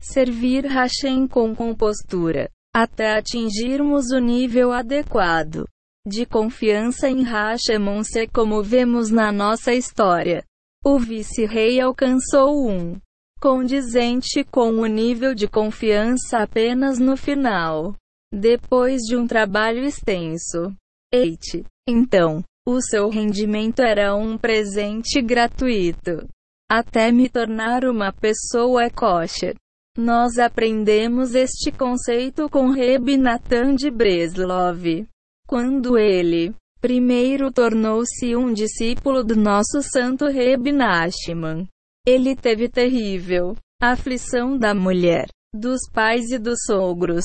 servir 0.00 0.64
Hashem 0.66 1.26
com 1.26 1.54
compostura, 1.54 2.48
até 2.74 3.18
atingirmos 3.18 4.12
o 4.12 4.20
nível 4.20 4.72
adequado 4.72 5.64
de 6.06 6.24
confiança 6.24 7.08
em 7.08 7.22
Hashemon-se 7.22 8.26
como 8.28 8.62
vemos 8.62 9.10
na 9.10 9.30
nossa 9.30 9.72
história. 9.72 10.44
O 10.84 10.98
vice-rei 10.98 11.80
alcançou 11.80 12.68
um 12.68 12.98
condizente 13.40 14.44
com 14.44 14.70
o 14.72 14.86
nível 14.86 15.34
de 15.34 15.46
confiança 15.46 16.38
apenas 16.38 16.98
no 16.98 17.16
final. 17.16 17.94
Depois 18.32 19.02
de 19.02 19.16
um 19.16 19.26
trabalho 19.26 19.84
extenso. 19.84 20.74
8. 21.12 21.64
Então, 21.88 22.42
o 22.66 22.80
seu 22.80 23.08
rendimento 23.08 23.80
era 23.80 24.14
um 24.14 24.38
presente 24.38 25.20
gratuito. 25.20 26.26
Até 26.70 27.10
me 27.10 27.28
tornar 27.28 27.84
uma 27.84 28.12
pessoa 28.12 28.88
kosher. 28.90 29.56
Nós 29.98 30.38
aprendemos 30.38 31.34
este 31.34 31.72
conceito 31.72 32.48
com 32.48 32.70
Reb 32.70 33.16
Natan 33.16 33.74
de 33.74 33.90
Breslov. 33.90 35.06
Quando 35.48 35.98
ele, 35.98 36.54
primeiro 36.80 37.52
tornou-se 37.52 38.34
um 38.34 38.52
discípulo 38.52 39.22
do 39.22 39.36
nosso 39.36 39.82
santo 39.82 40.26
Reb 40.26 40.72
Nachman. 40.72 41.66
Ele 42.06 42.34
teve 42.34 42.68
terrível 42.68 43.56
aflição 43.80 44.58
da 44.58 44.74
mulher, 44.74 45.26
dos 45.54 45.80
pais 45.92 46.30
e 46.30 46.38
dos 46.38 46.60
sogros. 46.66 47.24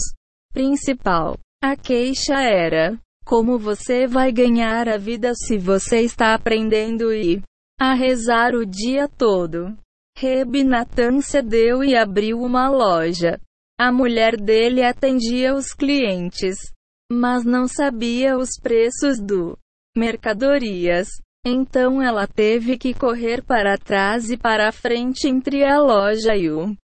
Principal. 0.54 1.38
A 1.62 1.76
queixa 1.76 2.40
era: 2.40 2.98
como 3.26 3.58
você 3.58 4.08
vai 4.08 4.32
ganhar 4.32 4.88
a 4.88 4.98
vida 4.98 5.34
se 5.36 5.58
você 5.58 6.02
está 6.02 6.34
aprendendo 6.34 7.14
e 7.14 7.42
a 7.80 7.94
rezar 7.94 8.54
o 8.54 8.66
dia 8.66 9.08
todo? 9.08 9.76
Reb 10.18 10.64
Natan 10.64 11.20
cedeu 11.20 11.84
e 11.84 11.96
abriu 11.96 12.40
uma 12.40 12.70
loja. 12.70 13.40
A 13.78 13.92
mulher 13.92 14.38
dele 14.38 14.82
atendia 14.82 15.54
os 15.54 15.74
clientes, 15.74 16.56
mas 17.12 17.44
não 17.44 17.68
sabia 17.68 18.38
os 18.38 18.50
preços 18.62 19.20
do 19.20 19.58
mercadorias. 19.96 21.08
Então 21.46 22.02
ela 22.02 22.26
teve 22.28 22.78
que 22.78 22.94
correr 22.94 23.44
para 23.44 23.78
trás 23.78 24.32
e 24.32 24.38
para 24.38 24.72
frente 24.72 25.28
entre 25.28 25.64
a 25.64 25.80
loja 25.80 26.36
e 26.36 26.50
o 26.50 26.76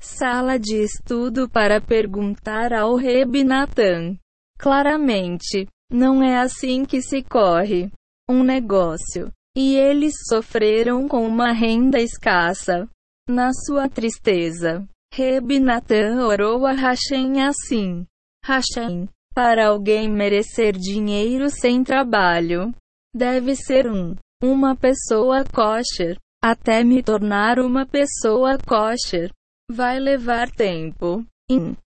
sala 0.00 0.58
de 0.58 0.76
estudo 0.76 1.48
para 1.48 1.80
perguntar 1.80 2.72
ao 2.72 2.94
Reb 2.94 3.42
Natan. 3.42 4.18
Claramente, 4.58 5.66
não 5.90 6.22
é 6.22 6.38
assim 6.38 6.84
que 6.84 7.00
se 7.00 7.22
corre 7.22 7.90
um 8.28 8.42
negócio. 8.42 9.32
E 9.56 9.74
eles 9.74 10.12
sofreram 10.28 11.08
com 11.08 11.26
uma 11.26 11.52
renda 11.52 11.98
escassa. 11.98 12.86
Na 13.28 13.50
sua 13.52 13.88
tristeza, 13.88 14.86
Reb 15.12 15.58
Natan 15.58 16.26
orou 16.26 16.66
a 16.66 16.72
Hashem 16.72 17.42
assim: 17.42 18.06
Hashem, 18.44 19.08
para 19.36 19.68
alguém 19.68 20.08
merecer 20.08 20.72
dinheiro 20.72 21.50
sem 21.50 21.84
trabalho, 21.84 22.74
deve 23.14 23.54
ser 23.54 23.86
um, 23.86 24.16
uma 24.42 24.74
pessoa 24.74 25.44
kosher. 25.44 26.16
Até 26.42 26.82
me 26.82 27.02
tornar 27.02 27.58
uma 27.58 27.84
pessoa 27.84 28.56
kosher, 28.66 29.30
vai 29.70 30.00
levar 30.00 30.50
tempo. 30.50 31.22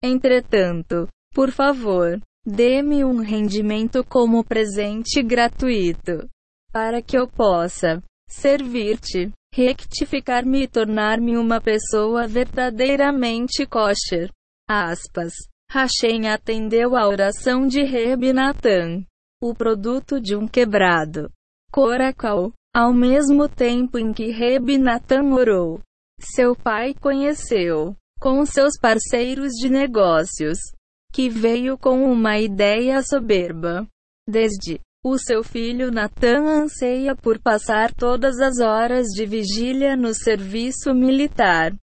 Entretanto, 0.04 1.08
por 1.34 1.49
favor, 1.49 2.19
dê-me 2.45 3.06
um 3.06 3.21
rendimento 3.21 4.04
como 4.04 4.43
presente 4.43 5.23
gratuito, 5.23 6.28
para 6.73 7.02
que 7.02 7.17
eu 7.17 7.25
possa 7.25 8.04
servir-te, 8.28 9.32
rectificar-me 9.54 10.63
e 10.63 10.67
tornar-me 10.67 11.38
uma 11.38 11.62
pessoa 11.62 12.28
verdadeiramente 12.28 13.65
kosher. 13.65 14.30
Aspas. 14.67 15.34
Hashem 15.71 16.27
atendeu 16.27 16.95
a 16.95 17.08
oração 17.08 17.67
de 17.67 17.84
Reb 17.84 18.34
Natan 18.34 19.05
o 19.41 19.53
produto 19.53 20.19
de 20.19 20.36
um 20.36 20.47
quebrado 20.47 21.32
coracal. 21.71 22.51
Ao 22.75 22.93
mesmo 22.93 23.49
tempo 23.49 23.97
em 23.97 24.13
que 24.13 24.32
Reb 24.32 24.77
Natan 24.77 25.34
orou, 25.34 25.79
seu 26.19 26.55
pai 26.55 26.93
conheceu, 26.93 27.95
com 28.19 28.45
seus 28.45 28.77
parceiros 28.79 29.53
de 29.53 29.69
negócios, 29.69 30.60
que 31.12 31.29
veio 31.29 31.77
com 31.77 32.03
uma 32.03 32.38
ideia 32.38 33.01
soberba. 33.01 33.88
Desde 34.27 34.79
o 35.03 35.17
seu 35.17 35.43
filho 35.43 35.91
Natan 35.91 36.63
anseia 36.63 37.15
por 37.15 37.39
passar 37.39 37.91
todas 37.93 38.39
as 38.39 38.60
horas 38.60 39.08
de 39.08 39.25
vigília 39.25 39.95
no 39.95 40.13
serviço 40.13 40.93
militar. 40.93 41.75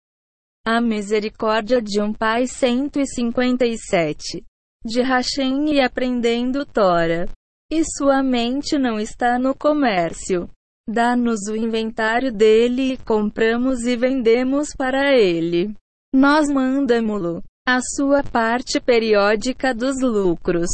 A 0.69 0.81
misericórdia 0.81 1.81
de 1.81 2.03
um 2.03 2.13
pai 2.13 2.49
157. 2.49 4.43
De 4.85 5.01
Hashem 5.01 5.73
e 5.73 5.81
aprendendo 5.81 6.67
Tora. 6.67 7.29
E 7.71 7.85
sua 7.85 8.21
mente 8.21 8.77
não 8.77 8.99
está 8.99 9.39
no 9.39 9.55
comércio. 9.55 10.51
Dá-nos 10.89 11.47
o 11.49 11.55
inventário 11.55 12.33
dele 12.33 12.95
e 12.95 12.99
compramos 12.99 13.83
e 13.87 13.95
vendemos 13.95 14.75
para 14.77 15.17
ele. 15.17 15.73
Nós 16.13 16.49
mandamos-lo 16.49 17.45
a 17.65 17.79
sua 17.81 18.25
parte 18.25 18.81
periódica 18.81 19.73
dos 19.73 20.03
lucros. 20.03 20.67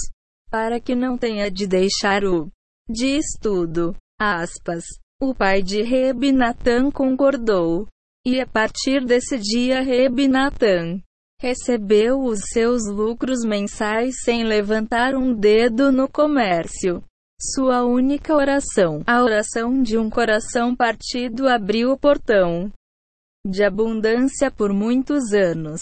para 0.51 0.81
que 0.81 0.95
não 0.95 1.19
tenha 1.19 1.51
de 1.51 1.67
deixar 1.67 2.25
o 2.25 2.51
de 2.89 3.19
estudo. 3.19 3.95
Aspas. 4.19 4.85
O 5.21 5.35
pai 5.35 5.63
de 5.63 5.83
Reb 5.83 6.33
Natan 6.33 6.91
concordou. 6.91 7.87
E 8.25 8.41
a 8.41 8.47
partir 8.47 9.05
desse 9.05 9.37
dia 9.37 9.83
Reb 9.83 10.29
Natan 10.29 11.03
recebeu 11.41 12.21
os 12.23 12.39
seus 12.53 12.83
lucros 12.89 13.45
mensais 13.45 14.15
sem 14.23 14.45
levantar 14.45 15.17
um 15.17 15.35
dedo 15.35 15.91
no 15.91 16.09
comércio. 16.09 17.03
Sua 17.41 17.85
única 17.85 18.33
oração, 18.37 19.03
a 19.05 19.21
oração 19.21 19.83
de 19.83 19.99
um 19.99 20.09
coração 20.09 20.77
partido, 20.77 21.49
abriu 21.49 21.91
o 21.91 21.99
portão 21.99 22.71
de 23.45 23.65
abundância 23.65 24.53
por 24.53 24.73
muitos 24.73 25.33
anos. 25.33 25.81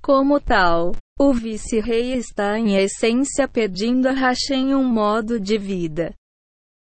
Como 0.00 0.40
tal, 0.40 0.92
o 1.18 1.32
vice-rei 1.32 2.12
está 2.12 2.56
em 2.56 2.76
essência 2.76 3.48
pedindo 3.48 4.06
a 4.06 4.12
Hashem 4.12 4.72
um 4.72 4.84
modo 4.84 5.40
de 5.40 5.58
vida 5.58 6.14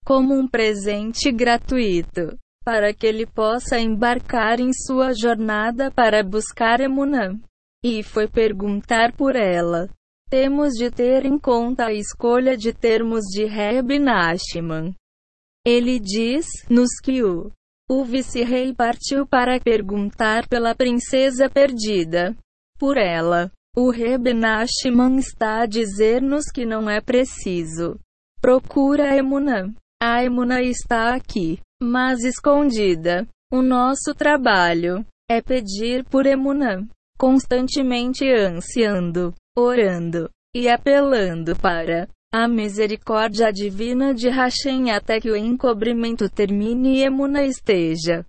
como 0.06 0.34
um 0.34 0.48
presente 0.48 1.32
gratuito 1.32 2.36
para 2.70 2.94
que 2.94 3.08
ele 3.08 3.26
possa 3.26 3.80
embarcar 3.80 4.60
em 4.60 4.72
sua 4.72 5.12
jornada 5.12 5.90
para 5.90 6.24
buscar 6.24 6.80
Emunã. 6.80 7.36
E 7.84 8.04
foi 8.04 8.28
perguntar 8.28 9.12
por 9.14 9.36
ela. 9.36 9.90
Temos 10.30 10.74
de 10.74 10.92
ter 10.92 11.26
em 11.26 11.40
conta 11.40 11.88
a 11.88 11.94
escolha 11.94 12.56
de 12.56 12.72
termos 12.72 13.22
de 13.26 13.46
Reb 13.46 13.98
Nachman. 13.98 14.94
Ele 15.66 16.00
diz-nos 16.00 16.92
que 17.04 17.24
o, 17.24 17.52
o 17.90 18.06
vice-rei 18.06 18.72
partiu 18.72 19.26
para 19.26 19.60
perguntar 19.60 20.48
pela 20.48 20.76
princesa 20.76 21.50
perdida. 21.50 22.38
Por 22.78 22.98
ela, 22.98 23.52
o 23.76 23.90
Reb 23.90 24.32
Nachman 24.32 25.18
está 25.18 25.64
a 25.64 25.66
dizer-nos 25.66 26.46
que 26.54 26.68
não 26.68 26.88
é 26.88 27.02
preciso. 27.02 28.00
Procura 28.40 29.18
Emunã. 29.18 29.74
A 30.00 30.24
Emuna 30.24 30.62
está 30.62 31.16
aqui, 31.16 31.60
mas 31.82 32.24
escondida. 32.24 33.28
O 33.52 33.62
nosso 33.62 34.14
trabalho 34.14 35.04
é 35.30 35.42
pedir 35.42 36.04
por 36.06 36.26
Emunã 36.26 36.88
constantemente 37.20 38.26
ansiando, 38.32 39.34
orando 39.58 40.30
e 40.56 40.70
apelando 40.70 41.54
para 41.54 42.08
a 42.32 42.48
misericórdia 42.48 43.52
divina 43.52 44.14
de 44.14 44.30
Hashem 44.30 44.90
até 44.90 45.20
que 45.20 45.30
o 45.30 45.36
encobrimento 45.36 46.30
termine 46.30 47.00
e 47.00 47.04
Emuna 47.04 47.44
esteja 47.44 48.26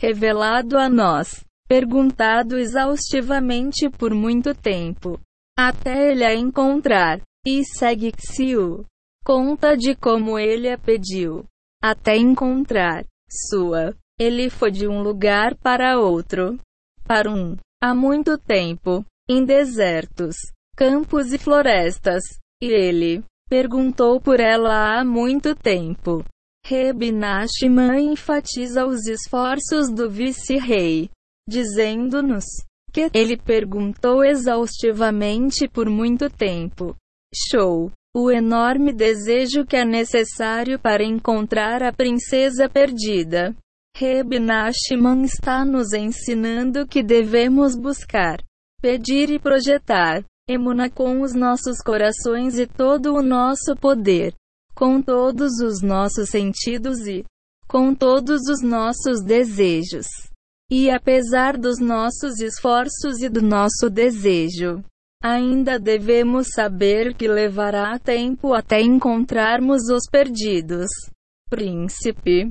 revelado 0.00 0.76
a 0.78 0.88
nós, 0.88 1.44
perguntado 1.68 2.58
exaustivamente 2.58 3.88
por 3.90 4.14
muito 4.14 4.54
tempo, 4.54 5.20
até 5.56 6.12
ele 6.12 6.24
a 6.24 6.34
encontrar, 6.34 7.20
e 7.44 7.64
segue-se 7.64 8.56
o 8.56 8.84
conta 9.24 9.76
de 9.76 9.94
como 9.96 10.38
ele 10.38 10.70
a 10.70 10.78
pediu, 10.78 11.44
até 11.82 12.16
encontrar 12.16 13.04
sua. 13.50 13.94
Ele 14.18 14.50
foi 14.50 14.70
de 14.70 14.86
um 14.86 15.00
lugar 15.02 15.54
para 15.56 15.98
outro, 15.98 16.58
para 17.04 17.30
um 17.30 17.56
há 17.80 17.94
muito 17.94 18.36
tempo, 18.36 19.04
em 19.28 19.44
desertos, 19.44 20.36
campos 20.76 21.32
e 21.32 21.38
florestas, 21.38 22.22
e 22.60 22.66
ele 22.66 23.22
perguntou 23.48 24.20
por 24.20 24.40
ela 24.40 24.98
há 24.98 25.04
muito 25.04 25.54
tempo. 25.54 26.24
Reb 26.66 27.12
Nachman 27.12 28.12
enfatiza 28.12 28.84
os 28.84 29.06
esforços 29.06 29.90
do 29.90 30.10
vice-rei, 30.10 31.08
dizendo-nos 31.48 32.44
que 32.92 33.08
ele 33.14 33.36
perguntou 33.36 34.24
exaustivamente 34.24 35.68
por 35.68 35.88
muito 35.88 36.28
tempo. 36.28 36.96
Show! 37.34 37.92
O 38.14 38.30
enorme 38.30 38.92
desejo 38.92 39.64
que 39.64 39.76
é 39.76 39.84
necessário 39.84 40.78
para 40.78 41.04
encontrar 41.04 41.82
a 41.82 41.92
princesa 41.92 42.68
perdida. 42.68 43.54
Reb 43.96 44.34
está 45.24 45.64
nos 45.64 45.92
ensinando 45.92 46.86
que 46.86 47.02
devemos 47.02 47.76
buscar, 47.76 48.38
pedir 48.80 49.30
e 49.30 49.38
projetar 49.38 50.24
emuna 50.48 50.88
com 50.88 51.20
os 51.20 51.34
nossos 51.34 51.82
corações 51.82 52.58
e 52.58 52.66
todo 52.66 53.12
o 53.12 53.22
nosso 53.22 53.76
poder, 53.76 54.34
com 54.74 55.02
todos 55.02 55.60
os 55.60 55.82
nossos 55.82 56.30
sentidos 56.30 57.06
e 57.06 57.24
com 57.68 57.94
todos 57.94 58.42
os 58.48 58.62
nossos 58.62 59.22
desejos. 59.22 60.06
E 60.70 60.90
apesar 60.90 61.58
dos 61.58 61.78
nossos 61.78 62.40
esforços 62.40 63.20
e 63.20 63.28
do 63.28 63.42
nosso 63.42 63.90
desejo, 63.90 64.82
ainda 65.22 65.78
devemos 65.78 66.48
saber 66.54 67.14
que 67.14 67.28
levará 67.28 67.98
tempo 67.98 68.54
até 68.54 68.80
encontrarmos 68.80 69.88
os 69.88 70.04
perdidos. 70.10 70.88
Príncipe 71.50 72.50